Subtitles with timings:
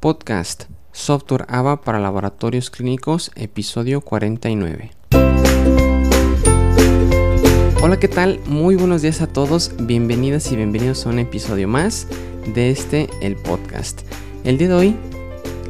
[0.00, 4.92] Podcast Software AVA para Laboratorios Clínicos, episodio 49.
[7.82, 8.40] Hola, ¿qué tal?
[8.46, 12.06] Muy buenos días a todos, bienvenidas y bienvenidos a un episodio más
[12.54, 14.02] de este, el podcast.
[14.44, 14.96] El día de hoy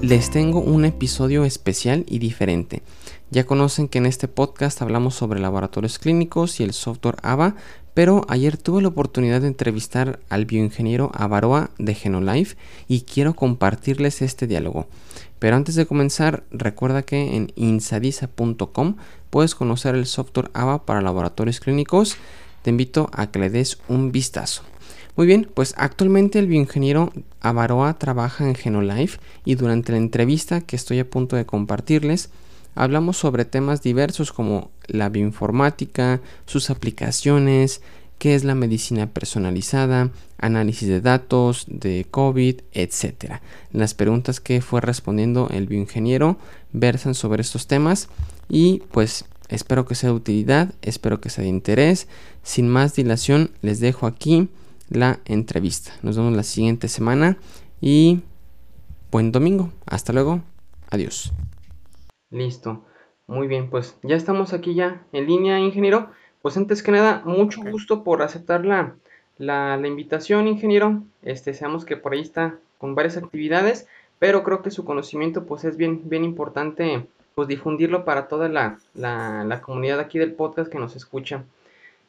[0.03, 2.83] les tengo un episodio especial y diferente.
[3.31, 7.57] Ya conocen que en este podcast hablamos sobre laboratorios clínicos y el software AVA,
[7.93, 12.57] pero ayer tuve la oportunidad de entrevistar al bioingeniero Avaroa de Genolife
[12.87, 14.87] y quiero compartirles este diálogo.
[15.39, 18.97] Pero antes de comenzar, recuerda que en insadisa.com
[19.29, 22.17] puedes conocer el software AVA para laboratorios clínicos.
[22.63, 24.63] Te invito a que le des un vistazo.
[25.17, 30.77] Muy bien, pues actualmente el bioingeniero Avaroa trabaja en Genolife y durante la entrevista que
[30.77, 32.31] estoy a punto de compartirles,
[32.79, 37.83] hablamos sobre temas diversos como la bioinformática, sus aplicaciones,
[38.19, 43.41] qué es la medicina personalizada, análisis de datos, de COVID, etc.
[43.73, 46.39] Las preguntas que fue respondiendo el bioingeniero
[46.73, 48.09] versan sobre estos temas
[48.49, 52.07] y pues espero que sea de utilidad, espero que sea de interés.
[52.45, 54.49] Sin más dilación, les dejo aquí
[54.89, 55.93] la entrevista.
[56.03, 57.39] Nos vemos la siguiente semana
[57.81, 58.21] y
[59.11, 59.73] buen domingo.
[59.85, 60.43] Hasta luego.
[60.91, 61.33] Adiós.
[62.31, 62.85] Listo.
[63.27, 66.11] Muy bien, pues ya estamos aquí ya en línea, ingeniero.
[66.43, 68.95] Pues antes que nada, mucho gusto por aceptar la,
[69.39, 71.03] la, invitación, ingeniero.
[71.23, 73.87] Este, sabemos que por ahí está con varias actividades,
[74.19, 78.79] pero creo que su conocimiento pues es bien, bien importante pues difundirlo para toda la,
[78.95, 81.45] la, comunidad aquí del podcast que nos escucha.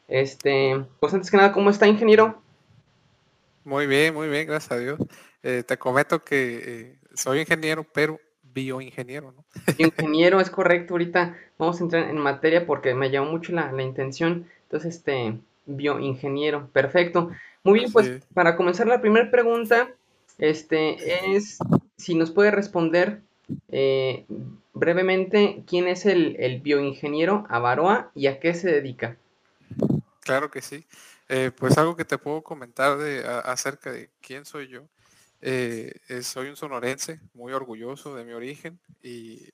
[0.08, 2.42] Este, pues antes que nada, ¿cómo está, ingeniero?
[3.64, 5.00] Muy bien, muy bien, gracias a Dios.
[5.44, 8.20] Eh, te comento que eh, soy ingeniero, pero
[8.54, 9.46] bioingeniero, ¿no?
[9.78, 10.94] Ingeniero, es correcto.
[10.94, 14.48] Ahorita vamos a entrar en materia porque me llamó mucho la, intención.
[14.64, 17.32] Entonces, este, bioingeniero, perfecto.
[17.64, 19.90] Muy bien, pues para comenzar la primera pregunta,
[20.38, 21.58] este, es
[21.98, 23.22] si nos puede responder
[23.70, 24.26] eh,
[24.74, 29.18] brevemente quién es el, el, bioingeniero Avaroa y a qué se dedica.
[30.22, 30.86] Claro que sí.
[31.28, 34.84] Eh, pues algo que te puedo comentar de, acerca de quién soy yo
[35.42, 39.52] eh, eh, soy un sonorense, muy orgulloso de mi origen y,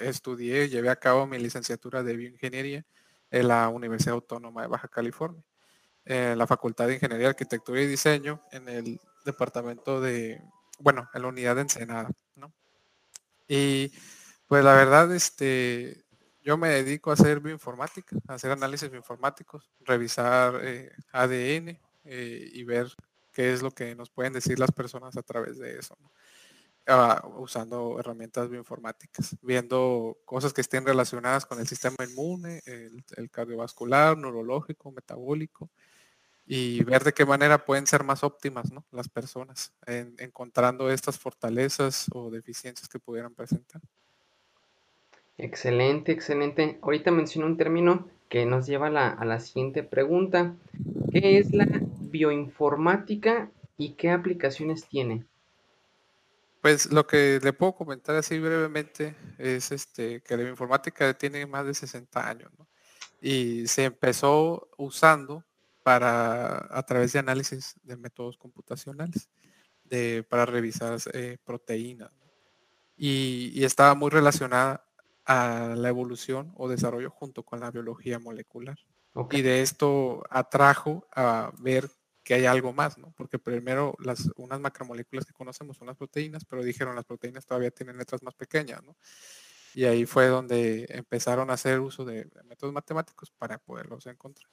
[0.00, 2.84] estudié, llevé a cabo mi licenciatura de bioingeniería
[3.30, 5.44] en la Universidad Autónoma de Baja California,
[6.04, 10.42] en la Facultad de Ingeniería, Arquitectura y Diseño, en el departamento de,
[10.80, 12.10] bueno, en la unidad de Ensenada,
[13.46, 13.92] Y
[14.48, 16.04] pues la verdad, este,
[16.42, 22.88] yo me dedico a hacer bioinformática, a hacer análisis bioinformáticos, revisar eh, ADN y ver
[23.32, 25.96] qué es lo que nos pueden decir las personas a través de eso,
[26.86, 34.16] ah, usando herramientas bioinformáticas, viendo cosas que estén relacionadas con el sistema inmune, el, cardiovascular,
[34.16, 35.70] neurológico, metabólico,
[36.46, 38.84] y ver de qué manera pueden ser más óptimas ¿no?
[38.90, 43.80] las personas, en, encontrando estas fortalezas o deficiencias que pudieran presentar.
[45.38, 46.78] Excelente, excelente.
[46.82, 50.54] Ahorita mencionó un término que nos lleva a la siguiente pregunta.
[51.12, 51.66] ¿Qué es la
[52.10, 55.26] bioinformática y qué aplicaciones tiene?
[56.60, 61.64] Pues lo que le puedo comentar así brevemente es este, que la bioinformática tiene más
[61.64, 62.50] de 60 años
[63.20, 65.44] y se empezó usando
[65.82, 69.30] para a través de análisis de métodos computacionales
[69.84, 72.10] de, para revisar eh, proteínas
[72.96, 74.84] y, y, estaba muy relacionada
[75.24, 78.76] a la evolución o desarrollo junto con la biología molecular.
[79.30, 81.90] Y de esto atrajo a ver
[82.22, 83.12] que hay algo más, ¿no?
[83.16, 87.70] Porque primero las unas macromoléculas que conocemos son las proteínas, pero dijeron las proteínas todavía
[87.70, 88.96] tienen letras más pequeñas, ¿no?
[89.74, 94.50] Y ahí fue donde empezaron a hacer uso de, métodos matemáticos para poderlos encontrar.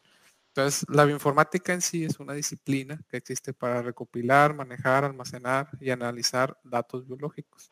[0.50, 5.92] Entonces, la bioinformática en sí es una disciplina que existe para recopilar, manejar, almacenar y
[5.92, 7.72] analizar datos biológicos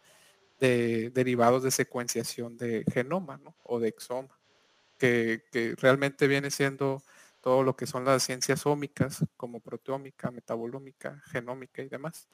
[0.59, 3.55] de, derivados de secuenciación de genoma ¿no?
[3.63, 4.39] o de exoma
[4.97, 7.03] que, realmente viene siendo
[7.45, 12.27] todo lo que son las ciencias ómicas, como proteómica, metabolómica, genómica y demás.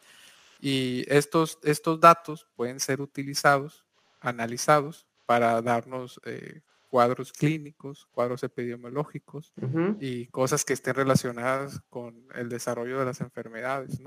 [0.62, 3.84] Y estos, estos datos pueden ser utilizados,
[4.22, 9.52] analizados, para darnos eh, cuadros clínicos, cuadros epidemiológicos
[10.00, 14.00] y cosas que estén relacionadas con el desarrollo de las enfermedades.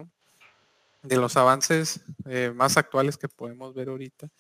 [1.03, 4.31] De los avances eh, más actuales que podemos ver ahorita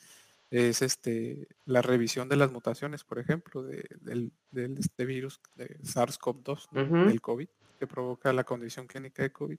[0.50, 4.32] es este, la revisión de las mutaciones, por ejemplo, de, del,
[4.78, 7.48] este virus de SARS-CoV-2, el COVID,
[7.78, 9.58] que provoca la condición clínica de COVID.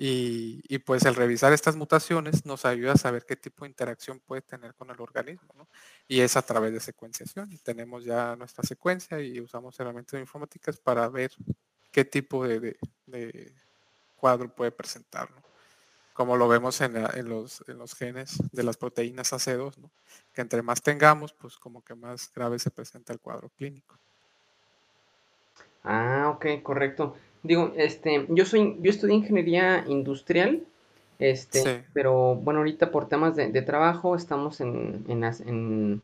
[0.00, 4.42] Y, pues el revisar estas mutaciones nos ayuda a saber qué tipo de interacción puede
[4.42, 5.68] tener con el organismo, ¿no?
[6.06, 7.50] Y es a través de secuenciación.
[7.52, 11.32] Y tenemos ya nuestra secuencia y usamos herramientas informáticas para ver
[11.90, 13.54] qué tipo de, de
[14.14, 15.47] cuadro puede presentar, ¿no?
[16.18, 16.94] Como lo vemos en,
[17.28, 17.62] los,
[17.96, 19.72] genes de las proteínas AC2,
[20.32, 23.96] que entre más tengamos, pues como que más grave se presenta el cuadro clínico.
[25.84, 27.14] Ah, ok, correcto.
[27.44, 30.64] Digo, este, yo soy, yo estudié ingeniería industrial,
[31.20, 36.02] este, pero bueno, ahorita por temas de, trabajo estamos en, en, en,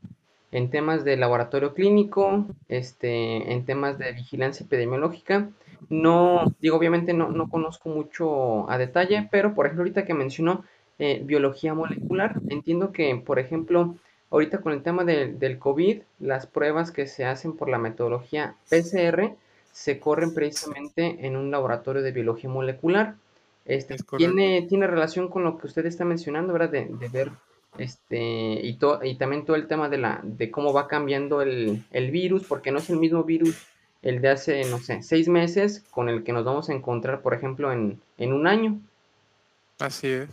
[0.70, 5.50] temas de laboratorio clínico, este, en temas de vigilancia epidemiológica.
[5.88, 10.64] No, digo, obviamente no, no conozco mucho a detalle, pero por ejemplo, ahorita que mencionó
[10.98, 13.96] eh, biología molecular, entiendo que, por ejemplo,
[14.30, 19.34] ahorita con el tema del COVID, las pruebas que se hacen por la metodología PCR
[19.72, 23.16] se corren precisamente en un laboratorio de biología molecular.
[23.64, 26.70] Este, tiene, tiene relación con lo que usted está mencionando, ¿verdad?
[26.70, 27.32] De, ver
[27.78, 32.10] este y, y también todo el tema de la de cómo va cambiando el, el,
[32.10, 33.66] virus, porque no es el mismo virus
[34.02, 37.32] el de hace, no sé, seis meses con el que nos vamos a encontrar, por
[37.32, 38.78] ejemplo, en, en un año.
[39.78, 40.28] Así es.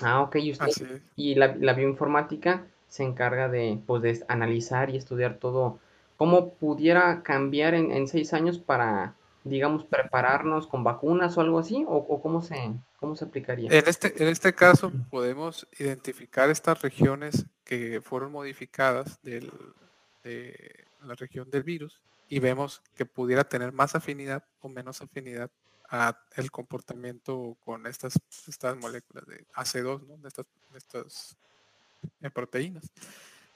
[0.00, 4.96] Ah, ok, y usted y la, la, bioinformática se encarga de, pues, de analizar y
[4.96, 5.78] estudiar todo,
[6.16, 11.84] cómo pudiera cambiar en, en seis años para, digamos, prepararnos con vacunas o algo así,
[11.86, 13.70] o, cómo se, cómo se aplicaría.
[13.70, 19.52] En este, en este caso podemos identificar estas regiones que fueron modificadas del,
[20.22, 25.50] de la región del virus y vemos que pudiera tener más afinidad o menos afinidad
[25.90, 28.18] a el comportamiento con estas,
[28.48, 31.36] estas moléculas de AC2, de estas, estas
[32.22, 32.90] eh, proteínas.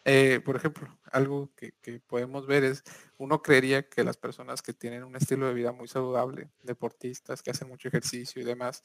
[0.09, 1.73] Eh, por ejemplo, algo que,
[2.07, 2.85] podemos ver es,
[3.19, 7.51] uno creería que las personas que tienen un estilo de vida muy saludable, deportistas que
[7.51, 8.85] hacen mucho ejercicio y demás,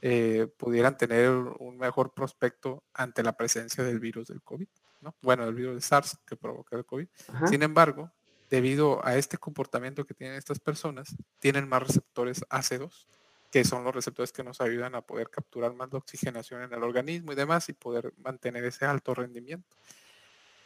[0.00, 4.66] eh, pudieran tener un mejor prospecto ante la presencia del virus del COVID,
[5.02, 5.14] ¿no?
[5.20, 7.06] Bueno, del virus de SARS que provoca el COVID.
[7.50, 8.10] Sin embargo,
[8.48, 13.06] debido a este comportamiento que tienen estas personas, tienen más receptores AC2,
[13.50, 16.82] que son los receptores que nos ayudan a poder capturar más la oxigenación en el
[16.82, 19.76] organismo y demás y poder mantener ese alto rendimiento.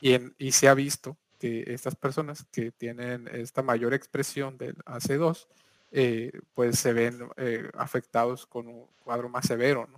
[0.00, 5.46] Y, se ha visto que estas personas que tienen esta mayor expresión del AC2,
[5.92, 9.88] eh, pues se ven eh, afectados con un cuadro más severo.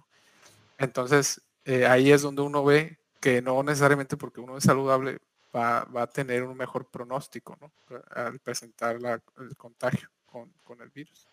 [0.79, 5.19] Entonces, eh, ahí es donde uno ve que no necesariamente porque uno es saludable
[5.55, 7.57] va, a tener un mejor pronóstico
[8.11, 8.99] al presentar
[9.39, 11.27] el contagio con, el virus.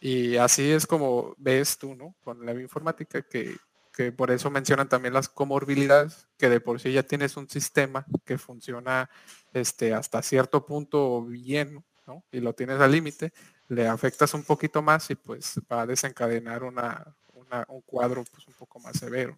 [0.00, 2.14] Y así es como ves tú, ¿no?
[2.22, 3.56] Con la bioinformática, que,
[3.96, 8.04] que por eso mencionan también las comorbilidades, que de por sí ya tienes un sistema
[8.26, 9.08] que funciona
[9.54, 12.22] este, hasta cierto punto bien, ¿no?
[12.30, 13.32] Y lo tienes al límite,
[13.68, 17.06] le afectas un poquito más y pues va a desencadenar una,
[17.68, 19.34] un cuadro pues un poco más severo.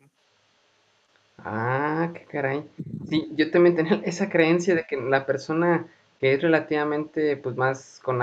[1.39, 2.69] Ah, qué caray.
[3.09, 5.87] Sí, yo también tenía esa creencia de que la persona
[6.19, 8.19] que es relativamente, pues, más con,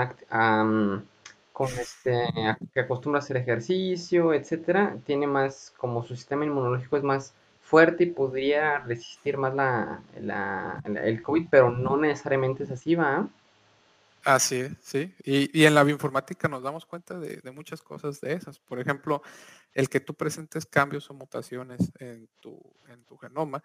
[1.56, 2.28] con este,
[2.74, 7.32] que acostumbra a hacer ejercicio, etcétera, tiene más, como su sistema inmunológico es más
[7.62, 13.26] fuerte y podría resistir más la, la, el COVID, pero no necesariamente es así, ¿va?
[14.22, 15.14] Así sí.
[15.24, 18.58] Y, en la bioinformática nos damos cuenta de, muchas cosas de esas.
[18.58, 19.22] Por ejemplo,
[19.72, 22.60] el que tú presentes cambios o mutaciones en tu,
[22.90, 23.62] en tu genoma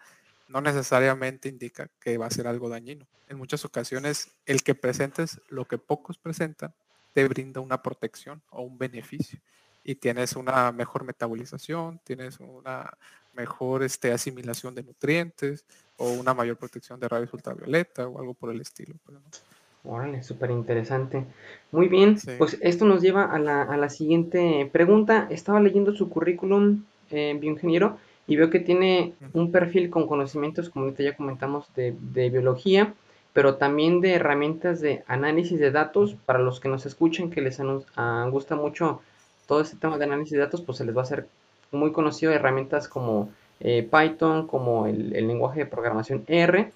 [0.48, 3.06] no necesariamente indica que va a ser algo dañino.
[3.28, 6.72] En muchas ocasiones, el que presentes lo que pocos presentan
[7.12, 9.38] te brinda una protección o un beneficio.
[9.84, 12.92] Y tienes una mejor metabolización, tienes una
[13.34, 15.64] mejor este, asimilación de nutrientes
[15.96, 18.94] o una mayor protección de rayos ultravioleta o algo por el estilo.
[19.04, 19.18] Pues,
[19.84, 21.24] Órale, súper interesante.
[21.72, 25.26] Muy bien, pues esto nos lleva a la, a la, siguiente pregunta.
[25.28, 30.94] Estaba leyendo su currículum eh, bioingeniero y veo que tiene un perfil con conocimientos, como
[30.94, 32.94] ya comentamos, de, de, biología,
[33.32, 36.16] pero también de herramientas de análisis de datos.
[36.26, 37.84] Para los que nos escuchen, que les uh,
[38.30, 39.00] gusta mucho
[39.46, 41.26] todo este tema de análisis de datos, pues se les va a hacer
[41.70, 46.70] muy conocido herramientas como eh, Python, como el, el lenguaje de programación R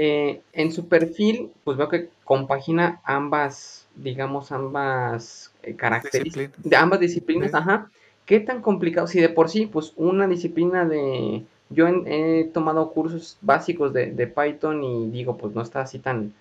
[0.00, 7.00] eh, en su perfil, pues veo que compagina ambas, digamos, ambas eh, características, de ambas
[7.00, 7.90] disciplinas, ajá.
[8.24, 9.08] ¿Qué tan complicado?
[9.08, 11.42] Si de por sí, pues una disciplina de...
[11.70, 16.32] Yo he tomado cursos básicos de, Python y digo, pues no está así tan,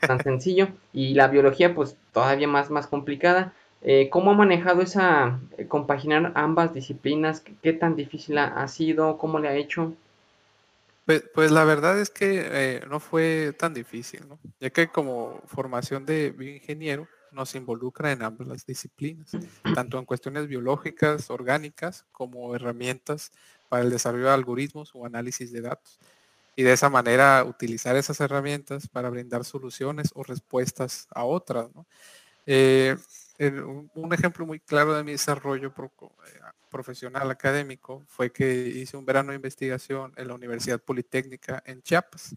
[0.00, 0.68] tan sencillo.
[0.92, 3.52] Y la biología, pues todavía más, más complicada.
[3.82, 7.42] Eh, ¿Cómo ha manejado esa compaginar ambas disciplinas?
[7.62, 9.18] ¿Qué, tan difícil ha, sido?
[9.18, 9.94] ¿Cómo le ha hecho?
[11.04, 14.20] Pues, pues, la verdad es que eh, no fue tan difícil,
[14.60, 19.30] ya que como formación de bioingeniero nos involucra en ambas las disciplinas,
[19.74, 23.32] tanto en cuestiones biológicas, orgánicas, como herramientas
[23.68, 25.98] para el desarrollo de algoritmos o análisis de datos.
[26.56, 31.72] Y de esa manera utilizar esas herramientas para brindar soluciones o respuestas a otras.
[31.74, 31.86] ¿no?
[32.46, 32.96] Eh,
[33.94, 39.30] un ejemplo muy claro de mi desarrollo eh, profesional académico fue que hice un verano
[39.30, 42.34] de investigación en la Universidad Politécnica en Chiapas.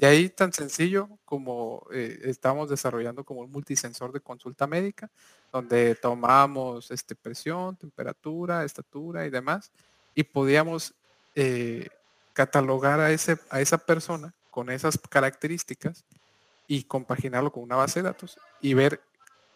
[0.00, 5.10] Y ahí tan sencillo como eh, estamos desarrollando como un multisensor de consulta médica,
[5.52, 9.70] donde tomamos este, presión, temperatura, estatura y demás,
[10.18, 10.96] y podíamos
[11.36, 11.90] eh,
[12.32, 16.04] catalogar a, ese, a esa persona con esas características
[16.66, 19.00] y compaginarlo con una base de datos y ver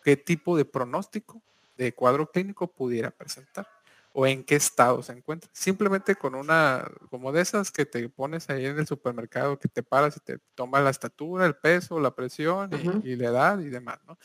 [0.04, 1.42] qué tipo de pronóstico
[1.76, 3.66] de cuadro clínico pudiera presentar
[4.12, 5.50] o en qué estado se encuentra.
[5.52, 9.82] Simplemente con una, como de esas que te pones ahí en el supermercado, que te
[9.82, 12.70] paras y te toma la estatura, el peso, la presión
[13.02, 14.16] y, la edad y demás, ¿no?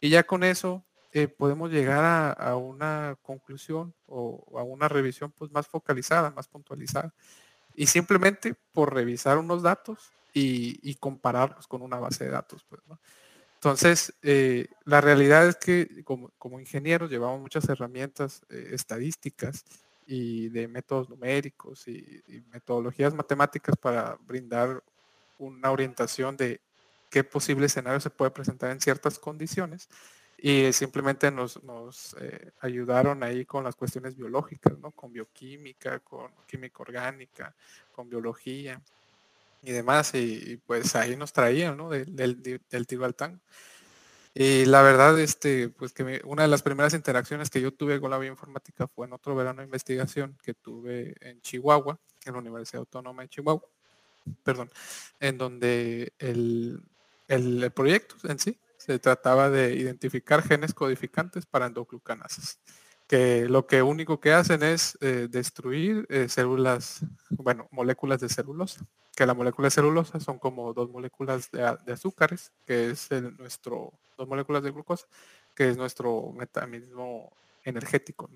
[0.00, 5.50] Y ya con eso eh, podemos llegar a, una conclusión o, a una revisión pues
[5.50, 7.12] más focalizada, más puntualizada.
[7.74, 13.00] Y simplemente por revisar unos datos y, compararlos con una base de datos, pues, ¿no?
[13.54, 19.64] Entonces, eh, la realidad es que como, ingenieros llevamos muchas herramientas eh, estadísticas
[20.06, 24.82] y de métodos numéricos y, metodologías matemáticas para brindar
[25.38, 26.60] una orientación de
[27.10, 29.88] qué posible escenario se puede presentar en ciertas condiciones
[30.42, 31.58] y simplemente nos,
[32.18, 34.90] eh, ayudaron ahí con las cuestiones biológicas, ¿no?
[34.90, 37.54] con bioquímica, con química orgánica,
[37.92, 38.80] con biología
[39.62, 41.90] y demás, y, pues ahí nos traían, ¿no?
[41.90, 43.38] Del, del, tiro al tango.
[44.32, 48.10] Y la verdad, este, pues que una de las primeras interacciones que yo tuve con
[48.10, 52.80] la bioinformática fue en otro verano de investigación que tuve en Chihuahua, en la Universidad
[52.80, 53.68] Autónoma de Chihuahua,
[54.42, 54.70] perdón,
[55.18, 56.80] en donde el,
[57.28, 62.58] el, proyecto en sí se trataba de identificar genes codificantes para endoglucanasas
[63.06, 68.86] que lo que único que hacen es eh, destruir eh, células, bueno, moléculas de celulosa
[69.20, 74.26] que la molécula de celulosa son como dos moléculas de, azúcares, que es nuestro, dos
[74.26, 75.06] moléculas de glucosa,
[75.54, 77.30] que es nuestro mecanismo
[77.62, 78.30] energético.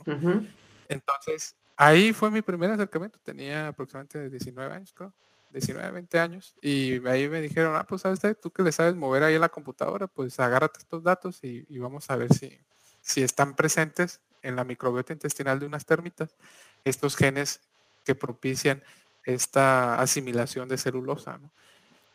[0.86, 5.14] Entonces, ahí fue mi primer acercamiento, tenía aproximadamente 19 años, creo.
[5.54, 9.22] 19, 20 años, y ahí me dijeron, ah, pues sabes, tú que le sabes mover
[9.22, 12.60] ahí en la computadora, pues agárrate estos datos y, vamos a ver si,
[13.00, 16.36] si están presentes en la microbiota intestinal de unas termitas
[16.84, 17.60] estos genes
[18.04, 18.82] que propician
[19.24, 21.40] esta asimilación de celulosa.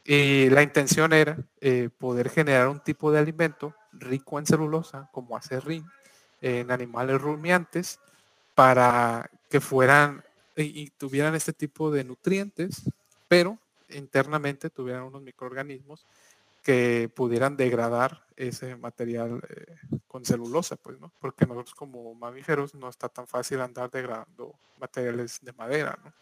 [0.06, 5.36] Y la intención era eh, poder generar un tipo de alimento rico en celulosa, como
[5.36, 5.86] acerrín,
[6.42, 8.00] en animales rumiantes,
[8.56, 10.24] para que fueran
[10.56, 12.84] y, tuvieran este tipo de nutrientes,
[13.30, 13.58] pero
[13.88, 16.06] internamente tuvieran unos microorganismos
[16.62, 21.14] que pudieran degradar ese material eh, con celulosa, pues, ¿no?
[21.20, 26.14] Porque nosotros como mamíferos no está tan fácil andar degradando materiales de madera, ¿no?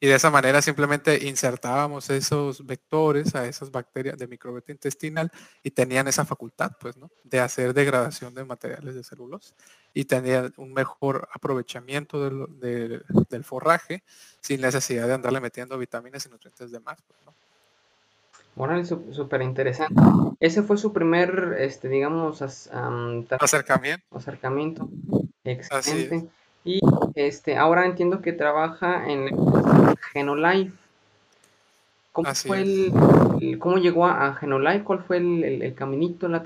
[0.00, 5.30] Y de esa manera simplemente insertábamos esos vectores a esas bacterias de microbiota intestinal
[5.62, 7.10] y tenían esa facultad, pues, ¿no?
[7.22, 9.54] De hacer degradación de materiales de celulosa
[9.94, 13.02] y tenían un mejor aprovechamiento del,
[13.44, 14.02] forraje
[14.40, 17.34] sin necesidad de andarle metiendo vitaminas y nutrientes de más, pues, ¿no?
[18.56, 20.00] Bueno, súper interesante.
[20.38, 24.16] Ese fue su primer, este, digamos, acercamiento.
[24.16, 24.88] Acercamiento.
[25.42, 26.28] Excelente.
[26.64, 26.80] Y
[27.14, 29.28] este, ahora entiendo que trabaja en
[30.12, 30.72] Genolife.
[32.10, 34.84] ¿Cómo, fue el, ¿Cómo llegó a Genolife?
[34.84, 36.28] ¿Cuál fue el, caminito?
[36.28, 36.44] La,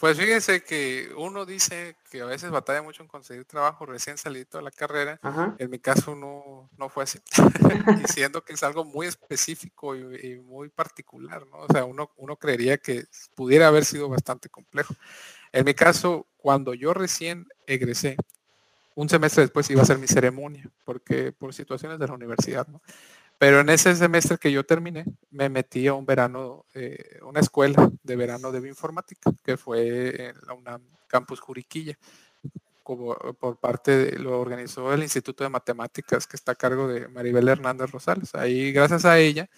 [0.00, 4.58] Pues fíjense que uno dice que a veces batalla mucho en conseguir trabajo recién salido
[4.58, 5.20] de la carrera.
[5.58, 7.20] En mi caso no, no fue así.
[7.98, 11.58] Diciendo que es algo muy específico y, muy particular, ¿no?
[11.58, 13.04] O sea, uno, uno creería que
[13.36, 14.94] pudiera haber sido bastante complejo.
[15.52, 18.16] En mi caso, cuando yo recién egresé,
[18.94, 22.66] un semestre después iba a ser mi ceremonia, porque por situaciones de la universidad.
[23.38, 27.90] Pero en ese semestre que yo terminé, me metí a un verano, eh, una escuela
[28.02, 31.98] de verano de bioinformática, que fue en la UNAM Campus Juriquilla,
[32.82, 37.08] como por parte de, lo organizó el Instituto de Matemáticas, que está a cargo de
[37.08, 38.34] Maribel Hernández Rosales.
[38.34, 39.48] Ahí, gracias a ella,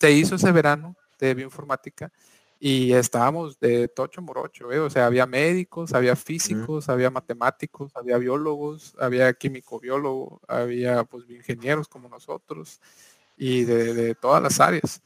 [0.00, 2.12] se hizo ese verano de bioinformática
[2.60, 4.78] y estábamos de tocho morocho, ¿eh?
[4.78, 11.28] o sea, había médicos, había físicos, había matemáticos, había biólogos, había químico biólogo, había pues
[11.28, 12.80] ingenieros como nosotros
[13.36, 15.02] y de, todas las áreas.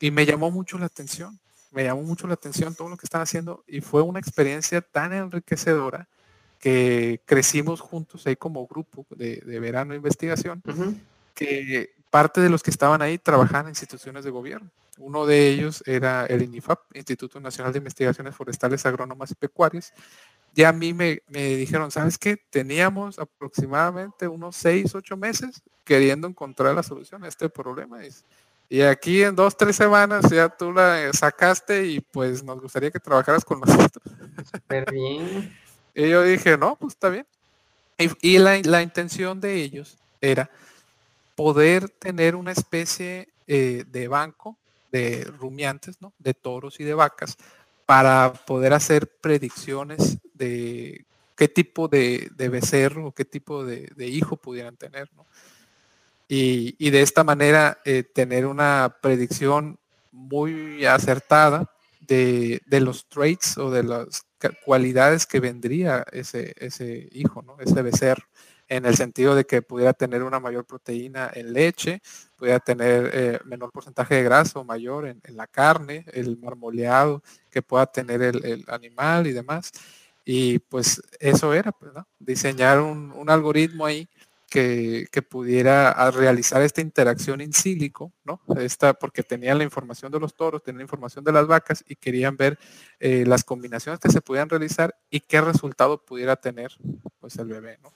[0.00, 1.38] Y me llamó mucho la atención,
[1.70, 5.12] me llamó mucho la atención todo lo que están haciendo y fue una experiencia tan
[5.12, 6.08] enriquecedora
[6.58, 10.62] que crecimos juntos ahí como grupo de, verano de investigación,
[11.34, 14.70] que parte de los que estaban ahí trabajaban en instituciones de gobierno.
[14.98, 19.94] Uno de ellos era el INIFAP, Instituto Nacional de Investigaciones Forestales, Agrónomas y Pecuarias.
[20.54, 22.36] Y a mí me, dijeron, ¿sabes qué?
[22.50, 28.00] Teníamos aproximadamente unos seis, ocho meses queriendo encontrar la solución a este problema.
[28.68, 33.00] Y aquí en dos, tres semanas ya tú la sacaste y pues nos gustaría que
[33.00, 34.04] trabajaras con nosotros.
[34.52, 35.58] Súper bien.
[35.94, 37.26] y yo dije, no, pues está bien.
[38.20, 40.50] Y, la, la, intención de ellos era
[41.42, 44.56] poder tener una especie eh, de banco
[44.92, 46.12] de rumiantes, ¿no?
[46.20, 47.36] De toros y de vacas,
[47.84, 54.36] para poder hacer predicciones de qué tipo de, de becerro qué tipo de, de hijo
[54.36, 55.26] pudieran tener, ¿no?
[56.28, 59.80] y, de esta manera eh, tener una predicción
[60.12, 64.22] muy acertada de, los traits o de las
[64.64, 67.56] cualidades que vendría ese, ese hijo, ¿no?
[67.58, 68.26] ese becerro,
[68.68, 72.00] en el sentido de que pudiera tener una mayor proteína en leche,
[72.36, 77.62] pudiera tener eh, menor porcentaje de grasa o mayor en, la carne, el marmoleado que
[77.62, 79.72] pueda tener el, animal y demás.
[80.24, 84.08] Y pues eso era, pues, diseñar un, algoritmo ahí
[84.48, 88.40] que, pudiera ah, realizar esta interacción in sílico, ¿no?
[88.58, 91.96] Esta, porque tenían la información de los toros, tenían la información de las vacas y
[91.96, 92.58] querían ver
[93.00, 96.72] eh, las combinaciones que se pudieran realizar y qué resultado pudiera tener
[97.18, 97.92] pues el bebé, ¿no?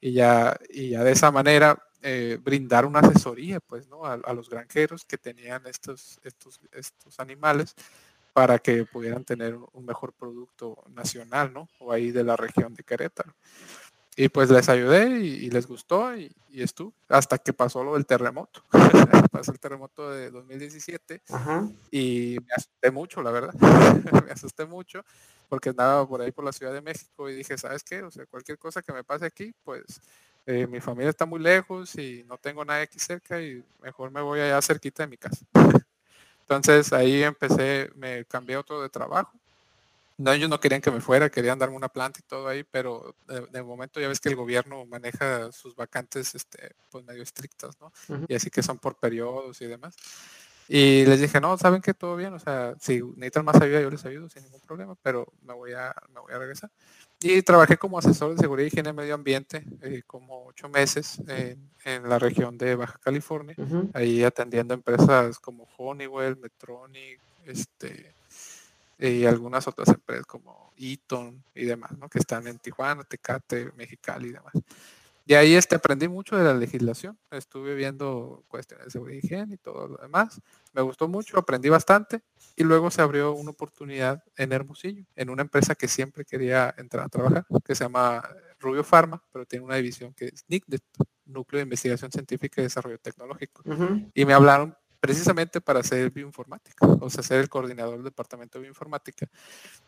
[0.00, 4.06] Y ya, y ya de esa manera eh, brindar una asesoría pues, ¿no?
[4.06, 7.74] A, los granjeros que tenían estos, estos, estos animales
[8.32, 11.68] para que pudieran tener un mejor producto nacional, ¿no?
[11.78, 13.34] O ahí de la región de Querétaro.
[14.16, 18.64] Y pues les ayudé y, les gustó y, estuve hasta que pasó lo del terremoto.
[19.30, 21.22] pasó el terremoto de 2017
[21.90, 23.54] y me asusté mucho, la verdad.
[24.26, 25.04] me asusté mucho
[25.50, 28.02] porque andaba por ahí por la Ciudad de México y dije, ¿sabes qué?
[28.02, 30.00] O sea, cualquier cosa que me pase aquí, pues
[30.46, 34.22] eh, mi familia está muy lejos y no tengo nadie aquí cerca y mejor me
[34.22, 35.44] voy allá cerquita de mi casa.
[36.42, 39.32] Entonces ahí empecé, me cambié otro de trabajo
[40.20, 43.14] no, ellos no querían que me fuera, querían darme una planta y todo ahí, pero
[43.26, 47.90] de, momento ya ves que el gobierno maneja sus vacantes este, pues medio estrictas, ¿no?
[48.28, 49.96] Y así que son por periodos y demás.
[50.72, 53.90] Y les dije, no, saben que todo bien, o sea, si necesitan más ayuda, yo
[53.90, 56.70] les ayudo sin ningún problema, pero me voy a, me voy a regresar.
[57.18, 62.08] Y trabajé como asesor de seguridad y higiene medio ambiente eh, como ocho meses en,
[62.08, 63.56] la región de Baja California,
[63.94, 68.14] ahí atendiendo empresas como Honeywell, Metronic, este,
[68.96, 72.08] y algunas otras empresas como Eaton y demás, ¿no?
[72.08, 74.52] que están en Tijuana, Tecate, Mexicali y demás.
[75.26, 77.18] Y ahí este, aprendí mucho de la legislación.
[77.30, 80.40] Estuve viendo cuestiones de seguridad y higiene y todo lo demás.
[80.72, 82.22] Me gustó mucho, aprendí bastante.
[82.56, 87.06] Y luego se abrió una oportunidad en Hermosillo, en una empresa que siempre quería entrar
[87.06, 88.22] a trabajar, que se llama
[88.58, 90.64] Rubio Pharma, pero tiene una división que es NIC,
[91.26, 93.62] Núcleo de Investigación Científica y Desarrollo Tecnológico.
[94.14, 98.64] Y me hablaron precisamente para hacer bioinformática, o sea, ser el coordinador del departamento de
[98.64, 99.26] bioinformática.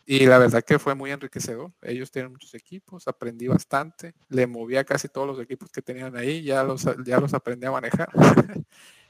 [0.05, 1.71] Y la verdad que fue muy enriquecedor.
[1.83, 6.15] Ellos tienen muchos equipos, aprendí bastante, le moví a casi todos los equipos que tenían
[6.17, 8.09] ahí, ya los, ya los aprendí a manejar.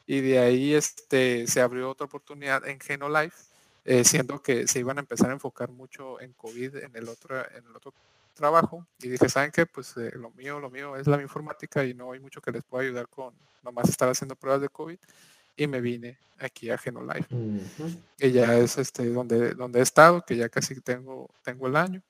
[0.05, 3.37] y de ahí este, se abrió otra oportunidad en Genolife,
[3.85, 7.37] eh, siendo que se iban a empezar a enfocar mucho en COVID en el otro,
[7.37, 7.93] en el otro
[8.33, 9.65] trabajo y dije, ¿saben qué?
[9.65, 12.63] Pues eh, lo mío, lo mío es la bioinformática y no hay mucho que les
[12.63, 14.97] pueda ayudar con nomás estar haciendo pruebas de COVID
[15.55, 17.27] y me vine aquí a Genolife.
[18.17, 22.01] Que ya es este donde, donde he estado, que ya casi tengo, tengo el año.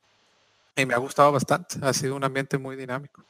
[0.76, 1.78] Y me ha gustado bastante.
[1.82, 3.24] Ha sido un ambiente muy dinámico.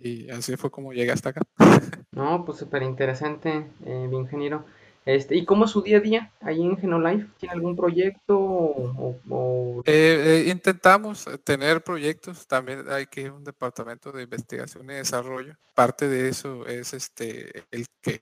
[0.00, 1.42] Y así fue como llegué hasta acá.
[2.10, 4.64] No, pues súper interesante, eh, ingeniero.
[5.04, 7.28] Este, ¿Y cómo es su día a día ahí en Genolife?
[7.38, 8.36] ¿Tiene algún proyecto?
[8.36, 15.54] O, eh, eh, intentamos tener proyectos, también hay que un departamento de investigación y desarrollo.
[15.76, 18.20] Parte de eso es este el que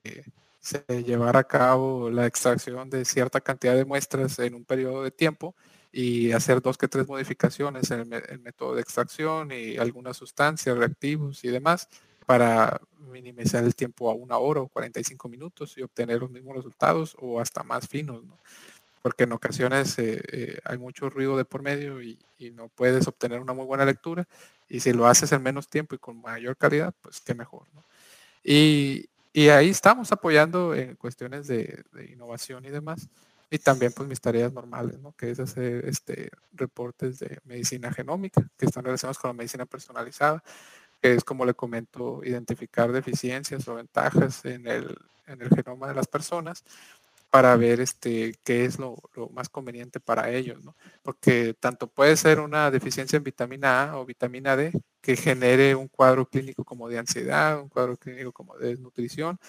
[0.67, 5.11] se llevar a cabo la extracción de cierta cantidad de muestras en un periodo de
[5.11, 5.55] tiempo
[5.93, 11.45] y hacer dos que tres modificaciones en el, método de extracción y algunas sustancias, reactivos
[11.45, 11.87] y demás
[12.25, 17.15] para minimizar el tiempo a una hora o 45 minutos y obtener los mismos resultados
[17.17, 18.21] o hasta más finos,
[19.01, 22.19] porque en ocasiones eh, eh, hay mucho ruido de por medio y,
[22.53, 24.27] no puedes obtener una muy buena lectura
[24.69, 27.63] y si lo haces en menos tiempo y con mayor calidad, pues qué mejor.
[28.43, 33.09] Y, y ahí estamos apoyando en cuestiones de, innovación y demás.
[33.49, 35.13] Y también pues mis tareas normales, ¿no?
[35.13, 40.43] Que es hacer este, reportes de medicina genómica, que están relacionados con la medicina personalizada,
[41.01, 45.95] que es como le comento, identificar deficiencias o ventajas en el, en el genoma de
[45.95, 46.63] las personas
[47.29, 48.95] para ver este, qué es lo,
[49.31, 50.75] más conveniente para ellos, ¿no?
[51.03, 55.87] Porque tanto puede ser una deficiencia en vitamina A o vitamina D que genere un
[55.87, 59.39] cuadro clínico como de ansiedad, un cuadro clínico como de desnutrición,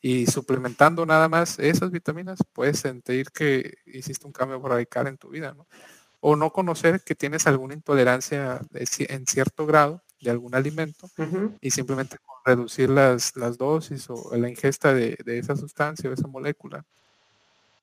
[0.00, 5.28] y suplementando nada más esas vitaminas, puedes sentir que hiciste un cambio radical en tu
[5.30, 5.66] vida, ¿no?
[6.20, 11.08] O no conocer que tienes alguna intolerancia en cierto grado de algún alimento
[11.60, 16.26] y simplemente reducir las, las dosis o la ingesta de, de esa sustancia o esa
[16.26, 16.84] molécula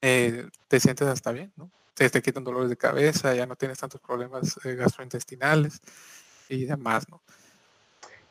[0.08, 1.72] eh, te sientes hasta bien, ¿no?
[1.96, 5.82] Se te quitan dolores de cabeza, ya no tienes tantos problemas eh, gastrointestinales
[6.48, 7.22] y demás, ¿no?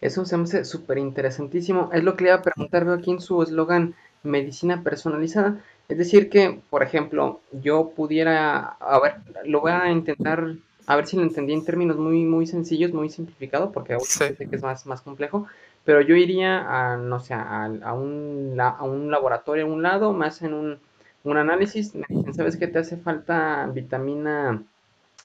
[0.00, 1.90] Eso se me hace súper interesantísimo.
[1.92, 5.60] Es lo que le iba a preguntar, veo aquí en su eslogan, medicina personalizada.
[5.88, 10.54] Es decir, que, por ejemplo, yo pudiera, a ver, lo voy a intentar,
[10.86, 14.54] a ver si lo entendí en términos muy, muy sencillos, muy simplificado, porque sé que
[14.54, 15.48] es más, más complejo,
[15.84, 20.12] pero yo iría a, no sé, a, a, un, a un laboratorio a un lado,
[20.12, 20.78] más en un,
[21.24, 24.62] un análisis, me dicen, ¿sabes qué te hace falta vitamina,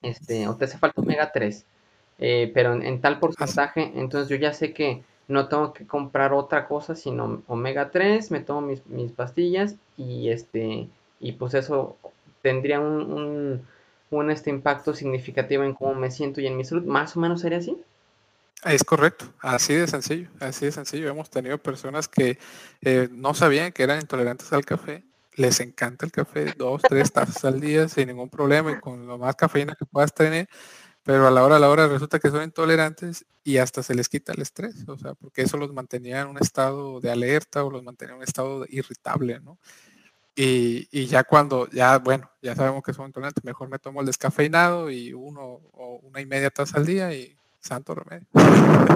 [0.02, 1.66] este, o te hace falta omega 3?
[2.20, 6.68] Eh, pero en, tal porcentaje, entonces yo ya sé que no tengo que comprar otra
[6.68, 10.90] cosa sino omega 3, me tomo mis, mis pastillas y este
[11.22, 11.98] y pues eso
[12.42, 13.66] tendría un,
[14.10, 17.42] un, este impacto significativo en cómo me siento y en mi salud, más o menos
[17.42, 17.78] sería así.
[18.66, 21.10] Es correcto, así de sencillo, así de sencillo.
[21.10, 22.38] Hemos tenido personas que
[22.82, 27.46] eh, no sabían que eran intolerantes al café, les encanta el café, dos, tres tazas
[27.46, 30.48] al día sin ningún problema y con lo más cafeína que puedas tener,
[31.04, 34.10] pero a la hora a la hora resulta que son intolerantes y hasta se les
[34.10, 37.72] quita el estrés, o sea, porque eso los mantenía en un estado de alerta o
[37.72, 39.58] los mantenía en un estado irritable, ¿no?
[40.42, 44.90] Y, ya cuando, ya, bueno, ya sabemos que son intolerantes, mejor me tomo el descafeinado
[44.90, 48.28] y uno o una y media taza al día y santo remedio.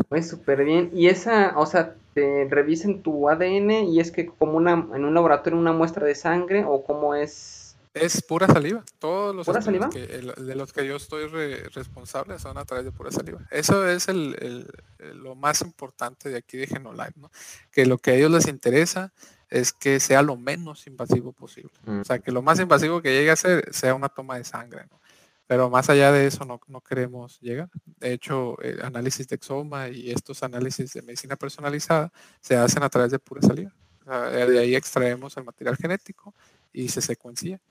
[0.10, 0.91] Pues súper bien.
[0.93, 5.13] Y esa, o sea, te revisen tu ADN y es que como una, en un
[5.13, 8.84] laboratorio una muestra de sangre o cómo es es pura saliva.
[8.97, 9.88] Todos los ¿Pura saliva?
[9.88, 13.41] de los que yo estoy responsable son a través de pura saliva.
[13.52, 14.67] Eso es el,
[15.13, 17.30] lo más importante de aquí de Genolive, ¿no?
[17.71, 19.13] Que lo que a ellos les interesa
[19.49, 21.71] es que sea lo menos invasivo posible.
[21.86, 21.99] Mm.
[21.99, 24.88] O sea, que lo más invasivo que llegue a ser sea una toma de sangre,
[24.89, 24.99] ¿no?
[25.54, 27.70] Pero más allá de eso no, queremos llegar.
[27.86, 32.12] De hecho, el análisis de exoma y estos análisis de medicina personalizada
[32.42, 33.72] se hacen a través de pura saliva.
[34.04, 36.34] de ahí extraemos el material genético
[36.74, 37.62] y se secuencia.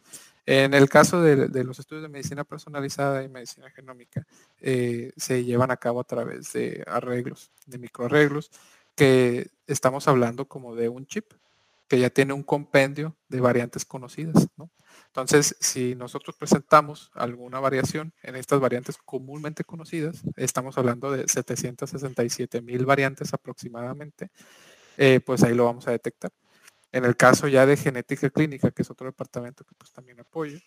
[0.47, 4.25] En el caso de, los estudios de medicina personalizada y medicina genómica,
[4.61, 8.53] eh, se llevan a cabo a través de arreglos, de microarreglos,
[8.95, 11.33] que estamos hablando como de un chip
[11.93, 14.49] que ya tiene un compendio de variantes conocidas.
[15.09, 22.63] Entonces, si nosotros presentamos alguna variación en estas variantes comúnmente conocidas, estamos hablando de 767
[22.63, 24.31] mil variantes aproximadamente,
[24.97, 26.31] eh, pues ahí lo vamos a detectar.
[26.93, 30.59] En el caso ya de genética clínica, que es otro departamento que pues también apoyo,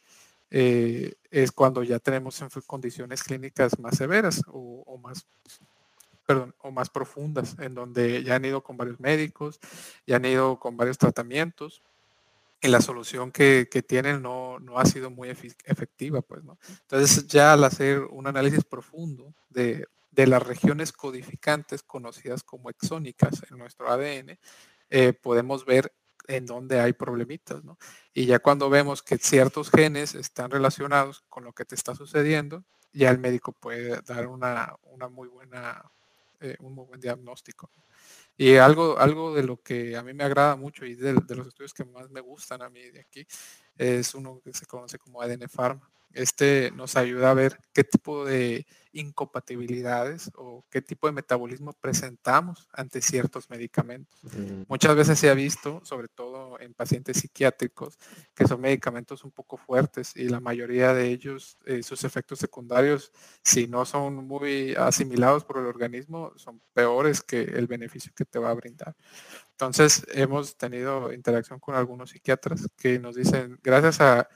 [0.51, 5.25] eh, es cuando ya tenemos condiciones clínicas más severas o, más
[6.25, 9.59] perdón, o más profundas, en donde ya han ido con varios médicos,
[10.05, 11.83] ya han ido con varios tratamientos,
[12.61, 16.57] y la solución que, tienen no, ha sido muy efectiva, pues, ¿no?
[16.81, 23.57] Entonces, ya al hacer un análisis profundo de, las regiones codificantes conocidas como exónicas en
[23.57, 24.39] nuestro ADN,
[24.89, 25.93] eh, podemos ver
[26.27, 27.77] en donde hay problemitas, ¿no?
[28.13, 32.63] Y ya cuando vemos que ciertos genes están relacionados con lo que te está sucediendo,
[32.93, 35.83] ya el médico puede dar una, una muy buena,
[36.59, 37.71] un muy buen diagnóstico.
[38.37, 41.47] Y algo, algo de lo que a mí me agrada mucho y de, de, los
[41.47, 43.25] estudios que más me gustan a mí de aquí
[43.77, 45.89] es uno que se conoce como ADN Pharma.
[46.15, 52.69] Este nos ayuda a ver qué tipo de incompatibilidades o qué tipo de metabolismo presentamos
[52.71, 54.21] ante ciertos medicamentos.
[54.69, 57.99] Muchas veces se ha visto, sobre todo en pacientes psiquiátricos,
[58.33, 63.11] que son medicamentos un poco fuertes y la mayoría de ellos, eh, sus efectos secundarios,
[63.43, 68.39] si no son muy asimilados por el organismo, son peores que el beneficio que te
[68.39, 68.95] va a brindar.
[69.51, 74.29] Entonces, hemos tenido interacción con algunos psiquiatras que nos dicen, gracias a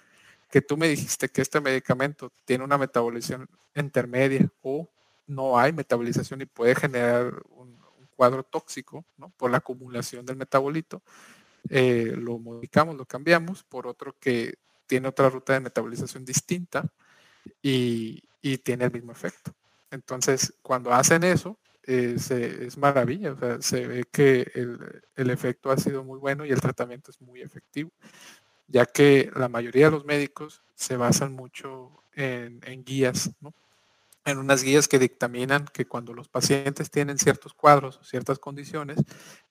[0.49, 4.89] que tú me dijiste que este medicamento tiene una metabolización intermedia o
[5.27, 7.77] no hay metabolización y puede generar un,
[8.15, 9.05] cuadro tóxico
[9.37, 11.01] por la acumulación del metabolito,
[11.69, 14.55] eh, lo modificamos, lo cambiamos por otro que
[14.87, 16.85] tiene otra ruta de metabolización distinta
[17.61, 18.21] y,
[18.63, 19.53] tiene el mismo efecto.
[19.89, 21.57] Entonces, cuando hacen eso,
[21.87, 26.45] eh, es maravilla, o sea, se ve que el, el, efecto ha sido muy bueno
[26.45, 27.89] y el tratamiento es muy efectivo
[28.69, 33.31] ya que la mayoría de los médicos se basan mucho en, guías,
[34.25, 38.99] en unas guías que dictaminan que cuando los pacientes tienen ciertos cuadros o ciertas condiciones,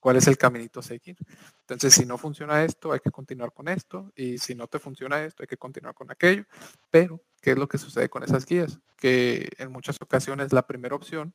[0.01, 1.17] cuál es el caminito a seguir.
[1.61, 5.23] Entonces, si no funciona esto, hay que continuar con esto, y si no te funciona
[5.25, 6.45] esto, hay que continuar con aquello.
[6.91, 8.79] Pero, ¿qué es lo que sucede con esas guías?
[8.97, 11.35] Que en muchas ocasiones la primera opción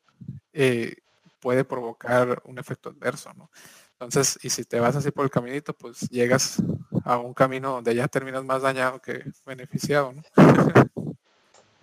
[0.54, 0.96] eh,
[1.40, 3.30] puede provocar un efecto adverso.
[3.94, 6.62] Entonces, y si te vas así por el caminito, pues llegas
[7.04, 10.24] a un camino donde ya terminas más dañado que beneficiado, ¿no?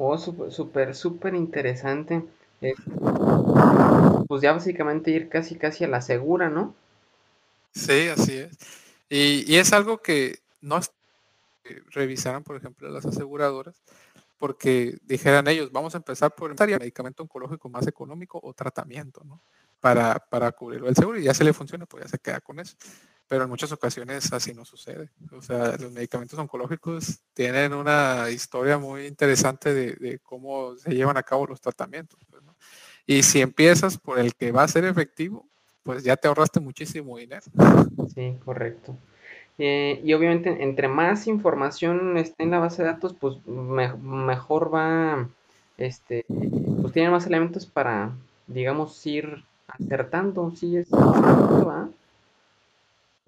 [0.02, 2.24] Oh, súper, súper, interesante.
[4.26, 6.74] pues ya básicamente ir casi, casi a la segura, ¿no?
[7.72, 8.58] Sí, así es.
[9.10, 10.90] Y, es algo que no es
[11.90, 13.82] revisaran, por ejemplo, las aseguradoras,
[14.38, 19.42] porque dijeran ellos, vamos a empezar por el medicamento oncológico más económico o tratamiento, ¿no?
[19.80, 22.58] Para, para cubrirlo el seguro y ya se le funciona, pues ya se queda con
[22.58, 22.74] eso.
[23.30, 25.08] Pero en muchas ocasiones así no sucede.
[25.30, 31.22] O sea, los medicamentos oncológicos tienen una historia muy interesante de, cómo se llevan a
[31.22, 32.18] cabo los tratamientos.
[32.28, 32.42] Pues,
[33.06, 35.46] y si empiezas por el que va a ser efectivo,
[35.84, 37.44] pues ya te ahorraste muchísimo dinero.
[38.12, 38.96] Sí, correcto.
[39.58, 45.28] Eh, y obviamente, entre más información esté en la base de datos, pues mejor va,
[45.78, 46.24] este,
[46.80, 48.10] pues tiene más elementos para,
[48.48, 50.88] digamos, ir acertando, sí es,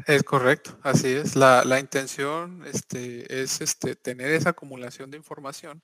[0.06, 1.36] Es correcto, así es.
[1.36, 5.82] La, la intención este, es este, tener esa acumulación de información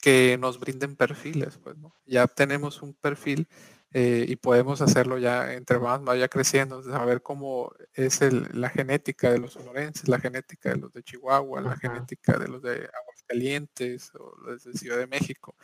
[0.00, 1.94] que nos brinden perfiles, pues, ¿no?
[2.06, 3.48] Ya tenemos un perfil
[3.92, 8.20] eh, y podemos hacerlo ya entre más vaya creciendo, saber cómo es
[8.52, 12.60] la genética de los sonorenses, la genética de los de Chihuahua, la genética de los
[12.60, 15.54] de Aguascalientes o los de Ciudad de México.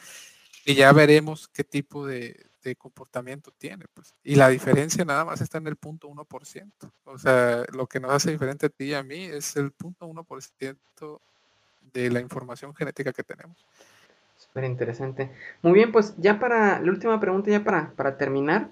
[0.64, 3.86] Y ya veremos qué tipo de, comportamiento tiene.
[3.92, 4.14] Pues.
[4.22, 6.92] Y la diferencia nada más está en el punto 1%.
[7.04, 10.06] O sea, lo que nos hace diferente a ti y a mí es el punto
[10.06, 11.20] 1%
[11.92, 13.66] de la información genética que tenemos.
[14.36, 15.30] Súper interesante.
[15.62, 18.70] Muy bien, pues ya para la última pregunta, ya para, para terminar,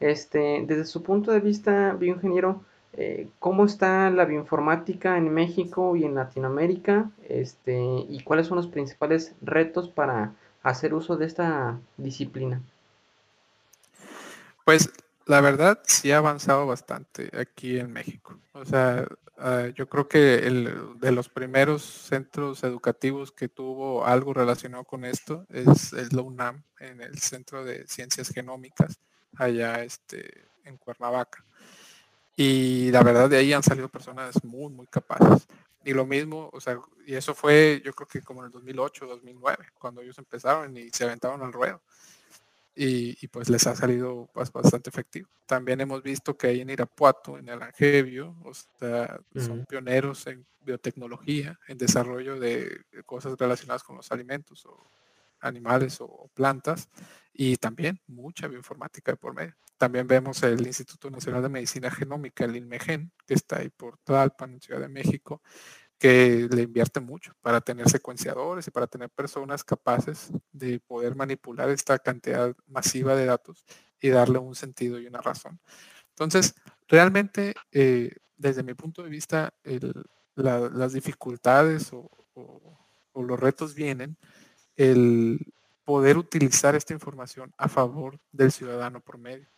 [0.00, 2.62] este, desde su punto de vista, bioingeniero,
[2.94, 7.10] eh, ¿cómo está la bioinformática en México y en Latinoamérica?
[7.28, 12.60] Este, ¿Y cuáles son los principales retos para hacer uso de esta disciplina?
[14.68, 14.90] Pues
[15.24, 18.38] la verdad sí ha avanzado bastante aquí en México.
[18.52, 19.08] O sea,
[19.40, 25.04] Ah, yo creo que el, de los primeros centros educativos que tuvo algo relacionado con
[25.04, 28.98] esto es, el UNAM, en el Centro de Ciencias Genómicas,
[29.36, 31.44] allá este, en Cuernavaca.
[32.34, 35.46] Y la verdad de ahí han salido personas muy, muy capaces.
[35.84, 36.76] Y lo mismo, o sea,
[37.06, 40.90] y eso fue yo creo que como en el 2008, 2009, cuando ellos empezaron y
[40.90, 41.80] se aventaron al ruedo
[42.80, 45.28] y, pues les ha salido bastante efectivo.
[45.46, 50.46] También hemos visto que ahí en Irapuato, en el Angevio, o sea, son pioneros en
[50.60, 54.90] biotecnología, en desarrollo de cosas relacionadas con los alimentos o
[55.40, 56.88] animales o plantas
[57.32, 59.56] y también mucha bioinformática de por medio.
[59.76, 64.52] También vemos el Instituto Nacional de Medicina Genómica, el INMEGEN, que está ahí por Tlalpan,
[64.54, 65.42] en Ciudad de México,
[65.98, 71.68] que le invierte mucho para tener secuenciadores y para tener personas capaces de poder manipular
[71.70, 73.64] esta cantidad masiva de datos
[74.00, 75.58] y darle un sentido y una razón.
[76.10, 76.54] Entonces,
[76.86, 79.52] realmente, eh, desde mi punto de vista,
[80.36, 82.10] las dificultades o,
[83.14, 84.16] los retos vienen
[84.76, 85.52] el
[85.84, 89.48] poder utilizar esta información a favor del ciudadano promedio.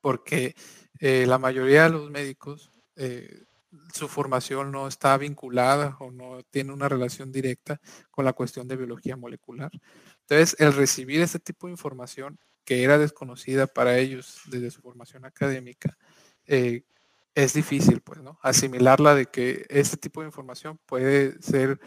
[0.00, 0.56] Porque
[0.98, 3.44] eh, la mayoría de los médicos eh,
[3.92, 7.80] su formación no está vinculada o no tiene una relación directa
[8.10, 9.70] con la cuestión de biología molecular.
[10.20, 15.24] Entonces, el recibir este tipo de información que era desconocida para ellos desde su formación
[15.24, 15.96] académica,
[16.46, 16.84] eh,
[17.34, 18.38] es difícil, pues, ¿no?
[18.42, 21.80] Asimilarla de que este tipo de información puede ser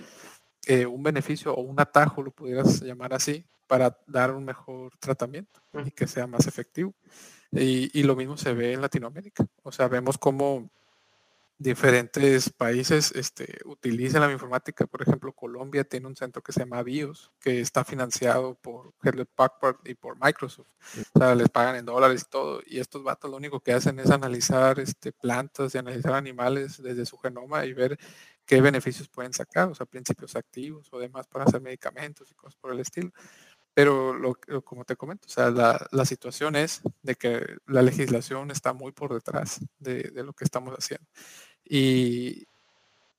[0.65, 5.61] eh, un beneficio o un atajo, lo pudieras llamar así, para dar un mejor tratamiento
[5.85, 6.93] y que sea más efectivo.
[7.51, 9.45] Y, y lo mismo se ve en Latinoamérica.
[9.63, 10.69] O sea, vemos cómo
[11.57, 14.85] diferentes países este, utilizan la informática.
[14.87, 19.29] Por ejemplo, Colombia tiene un centro que se llama BIOS, que está financiado por Hewlett
[19.33, 20.67] Packard y por Microsoft.
[21.13, 22.61] O sea, les pagan en dólares y todo.
[22.65, 27.05] Y estos vatos lo único que hacen es analizar este, plantas y analizar animales desde
[27.05, 27.97] su genoma y ver
[28.45, 32.55] qué beneficios pueden sacar, o sea, principios activos o demás para hacer medicamentos y cosas
[32.57, 33.11] por el estilo.
[33.75, 38.73] Pero lo, como te comento, o sea, la, situación es de que la legislación está
[38.73, 41.05] muy por detrás de, de lo que estamos haciendo.
[41.63, 42.47] Y,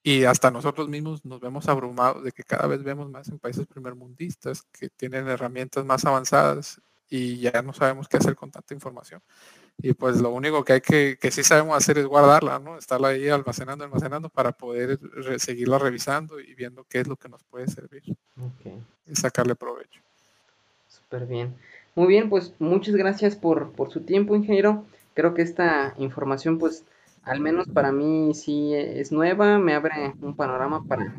[0.07, 3.67] y hasta nosotros mismos nos vemos abrumados de que cada vez vemos más en países
[3.67, 9.21] primermundistas que tienen herramientas más avanzadas y ya no sabemos qué hacer con tanta información.
[9.79, 12.79] Y pues lo único que hay que, que sí sabemos hacer es guardarla, ¿no?
[12.79, 14.99] Estarla ahí almacenando, almacenando para poder
[15.39, 18.03] seguirla revisando y viendo qué es lo que nos puede servir.
[19.07, 20.06] Y sacarle provecho.
[21.11, 21.55] Súper bien.
[21.95, 24.85] Muy bien, pues muchas gracias por, por su tiempo, ingeniero.
[25.15, 26.85] Creo que esta información pues
[27.23, 31.15] al menos para mí sí es nueva, me abre un panorama para,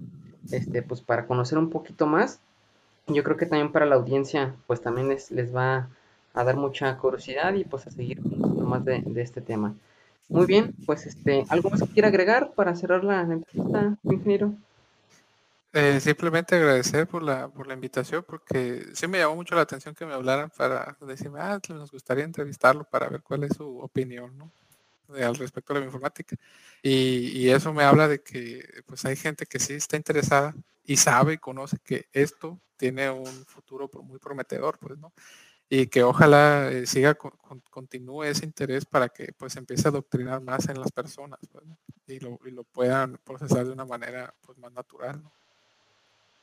[0.51, 2.39] este, pues para conocer un poquito más.
[3.07, 5.89] Yo creo que también para la audiencia, pues también les, les va
[6.33, 9.73] a dar mucha curiosidad y pues a seguir más de, este tema.
[10.29, 14.53] Muy bien, pues este, ¿algo más que quiera agregar para cerrar la, entrevista, ingeniero?
[15.79, 19.93] Eh, simplemente agradecer por la, por la invitación, porque sí me llamó mucho la atención
[19.93, 24.35] que me hablaran para decirme, ah, nos gustaría entrevistarlo para ver cuál es su opinión,
[24.35, 24.51] ¿no?
[25.23, 26.35] al respecto de la informática.
[26.81, 31.33] Y, eso me habla de que pues hay gente que sí está interesada y sabe
[31.33, 35.13] y conoce que esto tiene un futuro muy prometedor, pues, ¿no?
[35.69, 37.15] Y que ojalá eh, siga,
[37.69, 41.65] continúe ese interés para que pues empiece a doctrinar más en las personas pues,
[42.07, 45.21] y, lo, y, lo, puedan procesar de una manera pues más natural.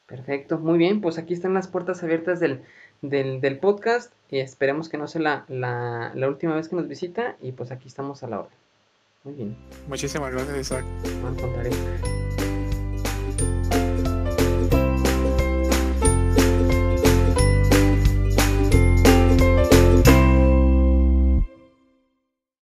[0.06, 2.62] Perfecto, muy bien, pues aquí están las puertas abiertas del,
[3.00, 7.52] del, podcast y esperemos que no sea la, la, última vez que nos visita y
[7.52, 8.50] pues aquí estamos a la hora.
[9.24, 9.56] Muy bien.
[9.88, 10.84] Muchísimas gracias, Isaac.